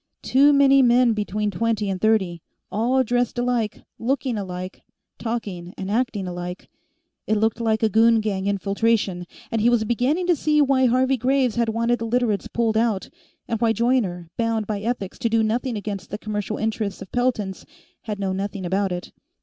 [0.23, 4.81] Too many men between twenty and thirty, all dressed alike, looking alike,
[5.19, 6.69] talking and acting alike.
[7.27, 11.17] It looked like a goon gang infiltration, and he was beginning to see why Harvey
[11.17, 13.09] Graves had wanted the Literates pulled out,
[13.47, 17.63] and why Joyner, bound by ethics to do nothing against the commercial interests of Pelton's,
[18.01, 19.11] had known nothing about it.